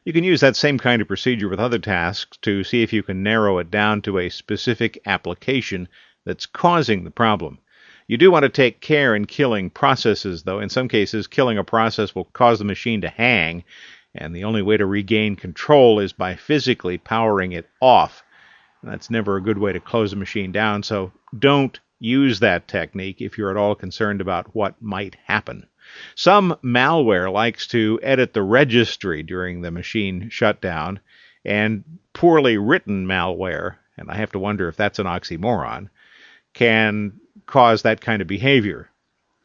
You 0.05 0.13
can 0.13 0.25
use 0.25 0.41
that 0.41 0.57
same 0.57 0.79
kind 0.79 1.01
of 1.01 1.09
procedure 1.09 1.49
with 1.49 1.61
other 1.61 1.79
tasks 1.79 2.37
to 2.39 2.65
see 2.65 2.83
if 2.83 2.93
you 2.93 3.05
can 3.05 3.23
narrow 3.23 3.59
it 3.59 3.71
down 3.71 4.03
to 4.03 4.19
a 4.19 4.29
specific 4.29 5.01
application 5.07 5.89
that's 6.25 6.47
causing 6.47 7.05
the 7.05 7.11
problem. 7.11 7.59
You 8.07 8.17
do 8.17 8.31
want 8.31 8.43
to 8.43 8.49
take 8.49 8.81
care 8.81 9.15
in 9.15 9.27
killing 9.27 9.71
processes, 9.71 10.43
though. 10.43 10.61
In 10.61 10.69
some 10.69 10.89
cases, 10.89 11.27
killing 11.27 11.59
a 11.59 11.65
process 11.65 12.15
will 12.15 12.25
cause 12.25 12.59
the 12.59 12.65
machine 12.65 13.01
to 13.03 13.09
hang, 13.09 13.65
and 14.15 14.35
the 14.35 14.45
only 14.45 14.63
way 14.63 14.77
to 14.77 14.87
regain 14.87 15.37
control 15.37 15.99
is 16.01 16.13
by 16.13 16.35
physically 16.35 16.99
powering 16.99 17.53
it 17.53 17.69
off. 17.81 18.23
That's 18.83 19.11
never 19.11 19.37
a 19.37 19.43
good 19.43 19.59
way 19.59 19.73
to 19.73 19.81
close 19.81 20.13
a 20.13 20.17
machine 20.17 20.53
down, 20.53 20.83
so 20.83 21.13
don't 21.39 21.79
use 22.01 22.41
that 22.41 22.67
technique 22.67 23.21
if 23.21 23.39
you're 23.39 23.51
at 23.51 23.57
all 23.57 23.77
concerned 23.77 24.21
about 24.21 24.55
what 24.55 24.83
might 24.83 25.17
happen. 25.27 25.67
Some 26.17 26.57
malware 26.63 27.33
likes 27.33 27.67
to 27.69 28.01
edit 28.03 28.33
the 28.33 28.43
registry 28.43 29.23
during 29.23 29.61
the 29.61 29.71
machine 29.71 30.29
shutdown, 30.29 31.01
and 31.45 31.85
poorly 32.13 32.59
written 32.59 33.07
malware, 33.07 33.77
and 33.97 34.11
I 34.11 34.17
have 34.17 34.33
to 34.33 34.39
wonder 34.39 34.69
if 34.69 34.77
that's 34.77 34.99
an 34.99 35.07
oxymoron, 35.07 35.89
can 36.55 37.21
cause 37.47 37.83
that 37.83 38.01
kind 38.01 38.23
of 38.23 38.29
behavior. 38.29 38.89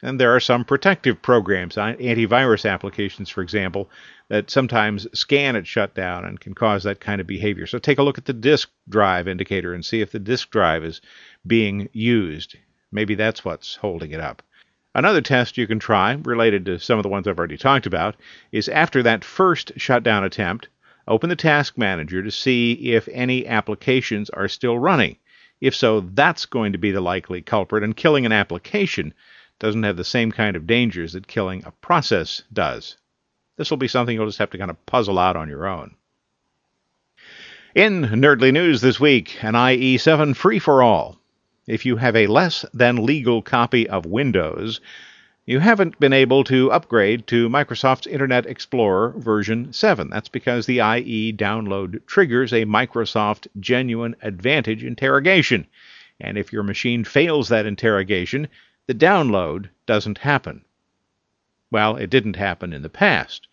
And 0.01 0.19
there 0.19 0.35
are 0.35 0.39
some 0.39 0.63
protective 0.63 1.21
programs, 1.21 1.77
uh, 1.77 1.95
antivirus 1.99 2.69
applications, 2.69 3.29
for 3.29 3.41
example, 3.41 3.89
that 4.29 4.51
sometimes 4.51 5.07
scan 5.17 5.55
at 5.55 5.65
shutdown 5.65 6.23
and 6.25 6.39
can 6.39 6.53
cause 6.53 6.83
that 6.83 6.99
kind 6.99 7.19
of 7.19 7.25
behavior. 7.25 7.65
So 7.65 7.79
take 7.79 7.97
a 7.97 8.03
look 8.03 8.19
at 8.19 8.25
the 8.25 8.33
disk 8.33 8.69
drive 8.87 9.27
indicator 9.27 9.73
and 9.73 9.83
see 9.83 10.01
if 10.01 10.11
the 10.11 10.19
disk 10.19 10.51
drive 10.51 10.83
is 10.83 11.01
being 11.47 11.89
used. 11.93 12.55
Maybe 12.91 13.15
that's 13.15 13.43
what's 13.43 13.75
holding 13.75 14.11
it 14.11 14.19
up. 14.19 14.43
Another 14.93 15.21
test 15.21 15.57
you 15.57 15.67
can 15.67 15.79
try, 15.79 16.13
related 16.23 16.65
to 16.65 16.79
some 16.79 16.99
of 16.99 17.03
the 17.03 17.09
ones 17.09 17.27
I've 17.27 17.37
already 17.37 17.57
talked 17.57 17.85
about, 17.85 18.15
is 18.51 18.69
after 18.69 19.03
that 19.03 19.25
first 19.25 19.71
shutdown 19.77 20.23
attempt, 20.23 20.69
open 21.07 21.29
the 21.29 21.35
task 21.35 21.77
manager 21.77 22.21
to 22.21 22.31
see 22.31 22.73
if 22.93 23.07
any 23.11 23.47
applications 23.47 24.29
are 24.29 24.47
still 24.47 24.77
running. 24.77 25.17
If 25.59 25.75
so, 25.75 26.01
that's 26.01 26.45
going 26.45 26.73
to 26.73 26.77
be 26.77 26.91
the 26.91 27.01
likely 27.01 27.41
culprit, 27.41 27.83
and 27.83 27.95
killing 27.95 28.25
an 28.25 28.31
application 28.31 29.13
doesn't 29.59 29.83
have 29.83 29.97
the 29.97 30.03
same 30.03 30.31
kind 30.31 30.55
of 30.55 30.67
dangers 30.67 31.13
that 31.13 31.27
killing 31.27 31.63
a 31.65 31.71
process 31.71 32.43
does. 32.53 32.97
This 33.55 33.71
will 33.71 33.77
be 33.77 33.87
something 33.87 34.15
you'll 34.15 34.27
just 34.27 34.37
have 34.37 34.51
to 34.51 34.57
kind 34.57 34.69
of 34.69 34.85
puzzle 34.85 35.17
out 35.17 35.35
on 35.35 35.49
your 35.49 35.65
own. 35.65 35.95
In 37.73 38.03
Nerdly 38.03 38.53
News 38.53 38.81
this 38.81 38.99
week, 38.99 39.43
an 39.43 39.53
IE7 39.53 40.35
free 40.35 40.59
for 40.59 40.83
all. 40.83 41.19
If 41.65 41.85
you 41.85 41.97
have 41.97 42.15
a 42.15 42.27
less 42.27 42.65
than 42.73 43.05
legal 43.05 43.41
copy 43.41 43.89
of 43.89 44.05
Windows, 44.05 44.79
you 45.49 45.59
haven't 45.59 45.97
been 45.97 46.11
able 46.11 46.43
to 46.43 46.69
upgrade 46.73 47.25
to 47.25 47.47
Microsoft's 47.47 48.05
Internet 48.05 48.45
Explorer 48.45 49.13
version 49.15 49.71
7. 49.71 50.09
That's 50.09 50.27
because 50.27 50.65
the 50.65 50.79
IE 50.79 51.31
download 51.31 52.05
triggers 52.05 52.51
a 52.51 52.65
Microsoft 52.65 53.47
Genuine 53.57 54.17
Advantage 54.21 54.83
interrogation. 54.83 55.65
And 56.19 56.37
if 56.37 56.51
your 56.51 56.63
machine 56.63 57.05
fails 57.05 57.47
that 57.47 57.65
interrogation, 57.65 58.49
the 58.87 58.93
download 58.93 59.69
doesn't 59.85 60.17
happen. 60.17 60.65
Well, 61.71 61.95
it 61.95 62.09
didn't 62.09 62.35
happen 62.35 62.73
in 62.73 62.81
the 62.81 62.89
past. 62.89 63.47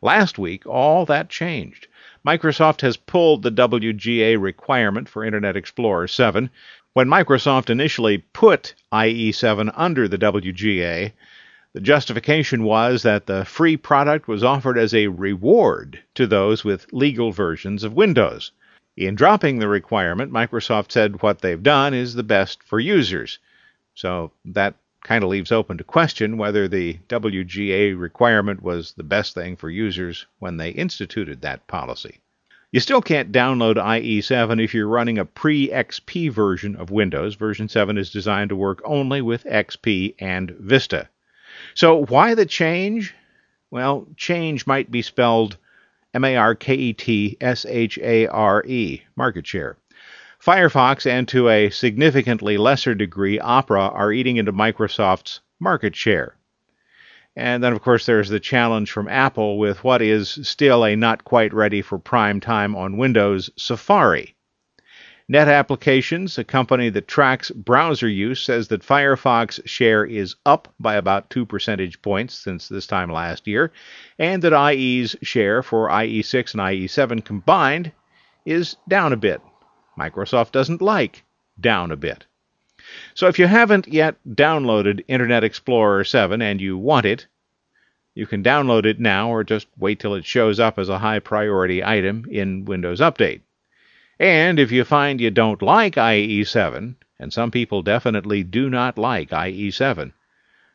Last 0.00 0.38
week, 0.38 0.64
all 0.68 1.04
that 1.06 1.30
changed. 1.30 1.88
Microsoft 2.24 2.82
has 2.82 2.96
pulled 2.96 3.42
the 3.42 3.50
WGA 3.50 4.40
requirement 4.40 5.08
for 5.08 5.24
Internet 5.24 5.56
Explorer 5.56 6.06
7. 6.06 6.48
When 6.92 7.08
Microsoft 7.08 7.70
initially 7.70 8.18
put 8.18 8.74
IE7 8.92 9.72
under 9.74 10.06
the 10.06 10.18
WGA, 10.18 11.12
the 11.72 11.80
justification 11.80 12.64
was 12.64 13.04
that 13.04 13.26
the 13.26 13.44
free 13.44 13.76
product 13.76 14.26
was 14.26 14.42
offered 14.42 14.76
as 14.76 14.92
a 14.92 15.06
reward 15.06 16.00
to 16.14 16.26
those 16.26 16.64
with 16.64 16.92
legal 16.92 17.30
versions 17.30 17.84
of 17.84 17.92
Windows. 17.92 18.50
In 18.96 19.14
dropping 19.14 19.60
the 19.60 19.68
requirement, 19.68 20.32
Microsoft 20.32 20.90
said 20.90 21.22
what 21.22 21.40
they've 21.40 21.62
done 21.62 21.94
is 21.94 22.14
the 22.14 22.24
best 22.24 22.62
for 22.64 22.80
users. 22.80 23.38
So 23.94 24.32
that 24.46 24.74
kind 25.04 25.22
of 25.22 25.30
leaves 25.30 25.52
open 25.52 25.78
to 25.78 25.84
question 25.84 26.36
whether 26.36 26.66
the 26.66 26.98
WGA 27.08 27.98
requirement 27.98 28.62
was 28.62 28.92
the 28.94 29.04
best 29.04 29.34
thing 29.34 29.54
for 29.54 29.70
users 29.70 30.26
when 30.40 30.56
they 30.56 30.70
instituted 30.70 31.40
that 31.40 31.66
policy. 31.68 32.18
You 32.72 32.80
still 32.80 33.00
can't 33.00 33.32
download 33.32 33.76
IE7 33.76 34.62
if 34.62 34.74
you're 34.74 34.88
running 34.88 35.18
a 35.18 35.24
pre 35.24 35.68
XP 35.68 36.32
version 36.32 36.74
of 36.74 36.90
Windows. 36.90 37.36
Version 37.36 37.68
7 37.68 37.96
is 37.96 38.10
designed 38.10 38.50
to 38.50 38.56
work 38.56 38.80
only 38.84 39.22
with 39.22 39.44
XP 39.44 40.16
and 40.18 40.50
Vista. 40.50 41.08
So, 41.74 42.04
why 42.06 42.34
the 42.34 42.46
change? 42.46 43.14
Well, 43.70 44.06
change 44.16 44.66
might 44.66 44.90
be 44.90 45.02
spelled 45.02 45.56
M 46.12 46.24
A 46.24 46.36
R 46.36 46.54
K 46.54 46.74
E 46.74 46.92
T 46.92 47.36
S 47.40 47.64
H 47.66 47.98
A 47.98 48.26
R 48.26 48.64
E, 48.66 49.02
market 49.16 49.46
share. 49.46 49.76
Firefox 50.44 51.04
and 51.04 51.28
to 51.28 51.48
a 51.48 51.70
significantly 51.70 52.56
lesser 52.56 52.94
degree 52.94 53.38
Opera 53.38 53.88
are 53.88 54.10
eating 54.10 54.36
into 54.38 54.52
Microsoft's 54.52 55.40
market 55.60 55.94
share. 55.94 56.34
And 57.36 57.62
then, 57.62 57.72
of 57.72 57.82
course, 57.82 58.06
there's 58.06 58.28
the 58.28 58.40
challenge 58.40 58.90
from 58.90 59.06
Apple 59.06 59.58
with 59.58 59.84
what 59.84 60.02
is 60.02 60.38
still 60.42 60.84
a 60.84 60.96
not 60.96 61.24
quite 61.24 61.54
ready 61.54 61.82
for 61.82 61.98
prime 61.98 62.40
time 62.40 62.74
on 62.74 62.96
Windows 62.96 63.50
Safari. 63.56 64.34
Net 65.30 65.46
Applications, 65.46 66.38
a 66.38 66.42
company 66.42 66.88
that 66.88 67.06
tracks 67.06 67.52
browser 67.52 68.08
use, 68.08 68.42
says 68.42 68.66
that 68.66 68.82
Firefox 68.82 69.64
share 69.64 70.04
is 70.04 70.34
up 70.44 70.66
by 70.80 70.96
about 70.96 71.30
2 71.30 71.46
percentage 71.46 72.02
points 72.02 72.34
since 72.34 72.68
this 72.68 72.84
time 72.84 73.12
last 73.12 73.46
year, 73.46 73.70
and 74.18 74.42
that 74.42 74.52
IE's 74.52 75.14
share 75.22 75.62
for 75.62 75.88
IE6 75.88 76.54
and 76.54 76.60
IE7 76.62 77.24
combined 77.24 77.92
is 78.44 78.76
down 78.88 79.12
a 79.12 79.16
bit. 79.16 79.40
Microsoft 79.96 80.50
doesn't 80.50 80.82
like 80.82 81.22
down 81.60 81.92
a 81.92 81.96
bit. 81.96 82.26
So 83.14 83.28
if 83.28 83.38
you 83.38 83.46
haven't 83.46 83.86
yet 83.86 84.16
downloaded 84.28 85.04
Internet 85.06 85.44
Explorer 85.44 86.02
7 86.02 86.42
and 86.42 86.60
you 86.60 86.76
want 86.76 87.06
it, 87.06 87.28
you 88.16 88.26
can 88.26 88.42
download 88.42 88.84
it 88.84 88.98
now 88.98 89.30
or 89.30 89.44
just 89.44 89.68
wait 89.78 90.00
till 90.00 90.16
it 90.16 90.24
shows 90.24 90.58
up 90.58 90.76
as 90.76 90.88
a 90.88 90.98
high 90.98 91.20
priority 91.20 91.84
item 91.84 92.24
in 92.28 92.64
Windows 92.64 92.98
Update. 92.98 93.42
And 94.20 94.58
if 94.58 94.70
you 94.70 94.84
find 94.84 95.18
you 95.18 95.30
don't 95.30 95.62
like 95.62 95.94
IE7, 95.94 96.94
and 97.18 97.32
some 97.32 97.50
people 97.50 97.80
definitely 97.80 98.44
do 98.44 98.68
not 98.68 98.98
like 98.98 99.30
IE7, 99.30 100.12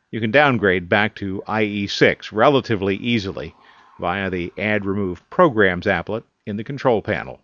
you 0.10 0.20
can 0.20 0.32
downgrade 0.32 0.90
back 0.90 1.14
to 1.18 1.44
IE6 1.48 2.32
relatively 2.32 2.96
easily 2.96 3.54
via 4.00 4.32
the 4.32 4.52
Add 4.58 4.84
Remove 4.84 5.30
Programs 5.30 5.86
applet 5.86 6.24
in 6.48 6.58
the 6.58 6.64
control 6.64 7.04
panel. 7.04 7.40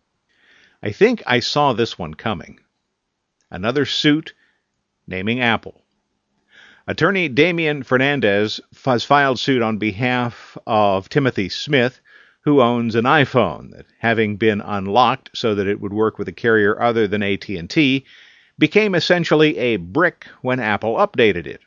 I 0.82 0.92
think 0.92 1.22
I 1.28 1.40
saw 1.40 1.74
this 1.74 2.00
one 2.00 2.16
coming. 2.16 2.60
Another 3.52 3.86
suit 3.86 4.34
naming 5.06 5.40
Apple. 5.40 5.84
Attorney 6.88 7.30
Damian 7.30 7.84
Fernandez 7.84 8.60
has 8.86 9.04
filed 9.04 9.40
suit 9.40 9.62
on 9.62 9.78
behalf 9.78 10.58
of 10.66 11.10
Timothy 11.10 11.50
Smith, 11.50 12.01
who 12.44 12.62
owns 12.62 12.96
an 12.96 13.06
iPhone 13.06 13.72
that, 13.72 13.86
having 14.00 14.36
been 14.36 14.62
unlocked 14.62 15.30
so 15.34 15.56
that 15.56 15.68
it 15.68 15.80
would 15.80 15.94
work 15.94 16.18
with 16.18 16.28
a 16.28 16.34
carrier 16.34 16.82
other 16.82 17.08
than 17.08 17.22
AT&T, 17.24 18.06
became 18.58 18.96
essentially 18.96 19.58
a 19.58 19.78
brick 19.78 20.28
when 20.42 20.60
Apple 20.60 20.96
updated 20.96 21.48
it. 21.48 21.62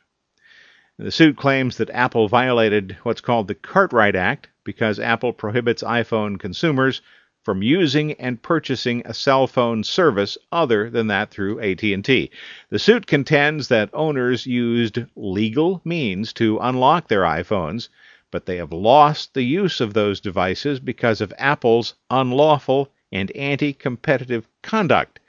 The 0.97 1.11
suit 1.11 1.35
claims 1.35 1.77
that 1.77 1.89
Apple 1.89 2.27
violated 2.27 2.97
what's 3.03 3.21
called 3.21 3.47
the 3.47 3.55
Cartwright 3.55 4.15
Act 4.15 4.47
because 4.63 4.99
Apple 4.99 5.33
prohibits 5.33 5.83
iPhone 5.83 6.39
consumers 6.39 7.01
from 7.43 7.61
using 7.61 8.13
and 8.13 8.41
purchasing 8.41 9.03
a 9.05 9.13
cell 9.13 9.45
phone 9.45 9.83
service 9.83 10.37
other 10.51 10.89
than 10.89 11.07
that 11.07 11.29
through 11.29 11.59
AT&T. 11.59 12.31
The 12.69 12.79
suit 12.79 13.05
contends 13.05 13.67
that 13.67 13.89
owners 13.93 14.47
used 14.47 14.99
legal 15.15 15.81
means 15.85 16.33
to 16.33 16.57
unlock 16.59 17.07
their 17.07 17.21
iPhones, 17.21 17.89
but 18.35 18.45
they 18.45 18.57
have 18.57 18.73
lost 18.73 19.33
the 19.33 19.43
use 19.43 19.79
of 19.79 19.93
those 19.93 20.19
devices 20.19 20.77
because 20.81 21.21
of 21.21 21.33
Apple's 21.37 21.93
unlawful 22.09 22.91
and 23.09 23.31
anti-competitive 23.31 24.45
conduct, 24.61 25.21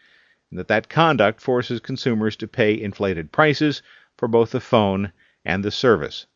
and 0.51 0.59
that 0.59 0.66
that 0.66 0.88
conduct 0.88 1.40
forces 1.40 1.79
consumers 1.79 2.35
to 2.35 2.49
pay 2.49 2.75
inflated 2.75 3.31
prices 3.31 3.81
for 4.19 4.27
both 4.27 4.51
the 4.51 4.59
phone 4.59 5.12
and 5.45 5.64
the 5.64 5.71
service. 5.71 6.27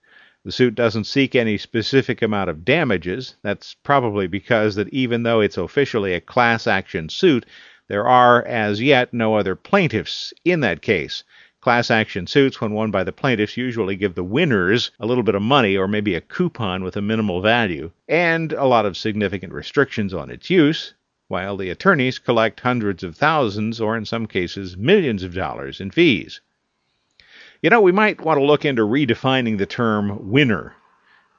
The 0.44 0.52
suit 0.52 0.76
doesn't 0.76 1.08
seek 1.08 1.34
any 1.34 1.58
specific 1.58 2.22
amount 2.22 2.50
of 2.50 2.64
damages. 2.64 3.34
That's 3.42 3.74
probably 3.74 4.28
because 4.28 4.76
that 4.76 4.90
even 4.90 5.24
though 5.24 5.40
it's 5.40 5.58
officially 5.58 6.14
a 6.14 6.20
class 6.20 6.68
action 6.68 7.08
suit, 7.08 7.46
there 7.88 8.06
are 8.06 8.44
as 8.46 8.80
yet 8.80 9.12
no 9.12 9.34
other 9.34 9.56
plaintiffs 9.56 10.32
in 10.44 10.60
that 10.60 10.82
case. 10.82 11.24
Class 11.60 11.90
action 11.90 12.26
suits, 12.26 12.58
when 12.58 12.72
won 12.72 12.90
by 12.90 13.04
the 13.04 13.12
plaintiffs, 13.12 13.58
usually 13.58 13.94
give 13.94 14.14
the 14.14 14.24
winners 14.24 14.90
a 14.98 15.04
little 15.04 15.22
bit 15.22 15.34
of 15.34 15.42
money 15.42 15.76
or 15.76 15.86
maybe 15.86 16.14
a 16.14 16.20
coupon 16.22 16.82
with 16.82 16.96
a 16.96 17.02
minimal 17.02 17.42
value 17.42 17.90
and 18.08 18.54
a 18.54 18.64
lot 18.64 18.86
of 18.86 18.96
significant 18.96 19.52
restrictions 19.52 20.14
on 20.14 20.30
its 20.30 20.48
use, 20.48 20.94
while 21.28 21.58
the 21.58 21.68
attorneys 21.68 22.18
collect 22.18 22.60
hundreds 22.60 23.04
of 23.04 23.14
thousands 23.14 23.78
or 23.78 23.94
in 23.94 24.06
some 24.06 24.26
cases 24.26 24.78
millions 24.78 25.22
of 25.22 25.34
dollars 25.34 25.82
in 25.82 25.90
fees. 25.90 26.40
You 27.60 27.68
know, 27.68 27.82
we 27.82 27.92
might 27.92 28.22
want 28.22 28.38
to 28.38 28.44
look 28.44 28.64
into 28.64 28.86
redefining 28.86 29.58
the 29.58 29.66
term 29.66 30.30
winner 30.30 30.74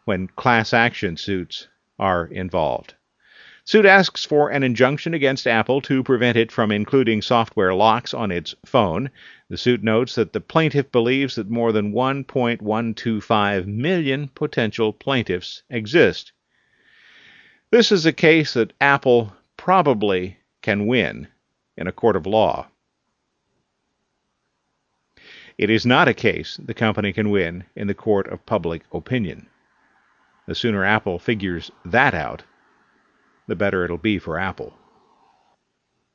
when 0.05 0.27
class 0.27 0.71
action 0.71 1.17
suits 1.17 1.67
are 1.97 2.27
involved. 2.27 2.93
Suit 3.63 3.85
asks 3.85 4.25
for 4.25 4.49
an 4.49 4.63
injunction 4.63 5.13
against 5.13 5.45
Apple 5.45 5.81
to 5.81 6.03
prevent 6.03 6.35
it 6.35 6.51
from 6.51 6.71
including 6.71 7.21
software 7.21 7.73
locks 7.73 8.13
on 8.13 8.31
its 8.31 8.55
phone. 8.65 9.11
The 9.49 9.57
suit 9.57 9.83
notes 9.83 10.15
that 10.15 10.33
the 10.33 10.41
plaintiff 10.41 10.91
believes 10.91 11.35
that 11.35 11.49
more 11.49 11.71
than 11.71 11.93
1.125 11.93 13.67
million 13.67 14.29
potential 14.29 14.91
plaintiffs 14.91 15.61
exist. 15.69 16.31
This 17.69 17.91
is 17.91 18.05
a 18.05 18.11
case 18.11 18.53
that 18.53 18.73
Apple 18.81 19.33
probably 19.57 20.37
can 20.61 20.87
win 20.87 21.27
in 21.77 21.87
a 21.87 21.91
court 21.91 22.15
of 22.15 22.25
law. 22.25 22.67
It 25.57 25.69
is 25.69 25.85
not 25.85 26.07
a 26.07 26.13
case 26.15 26.57
the 26.57 26.73
company 26.73 27.13
can 27.13 27.29
win 27.29 27.65
in 27.75 27.85
the 27.85 27.93
court 27.93 28.27
of 28.27 28.45
public 28.47 28.81
opinion. 28.91 29.47
The 30.47 30.55
sooner 30.55 30.83
Apple 30.83 31.19
figures 31.19 31.71
that 31.85 32.15
out, 32.15 32.43
the 33.51 33.55
better 33.57 33.83
it'll 33.83 33.97
be 33.97 34.17
for 34.17 34.39
Apple. 34.39 34.71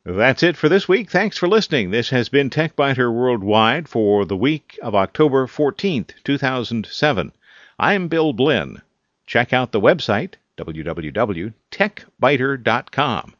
That's 0.07 0.43
it 0.43 0.57
for 0.57 0.71
this 0.71 0.89
week. 0.89 1.11
Thanks 1.11 1.37
for 1.37 1.47
listening. 1.47 1.91
This 1.91 2.09
has 2.09 2.31
been 2.31 2.49
TechByter 2.49 3.13
Worldwide 3.13 3.91
for 3.91 4.25
the 4.25 4.39
week 4.39 4.79
of 4.81 4.95
October 4.95 5.47
14th, 5.47 6.13
2007. 6.25 7.33
I'm 7.79 8.09
Bill 8.09 8.33
Blinn. 8.33 8.81
Check 9.27 9.53
out 9.53 9.73
the 9.73 9.81
website, 9.81 10.37
www.techbyter.com, 10.57 13.35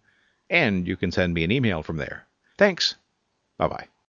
and 0.51 0.87
you 0.87 0.97
can 0.97 1.11
send 1.11 1.33
me 1.33 1.45
an 1.45 1.53
email 1.53 1.83
from 1.83 1.97
there. 1.97 2.27
Thanks. 2.59 2.97
Bye 3.57 3.69
bye. 3.69 3.87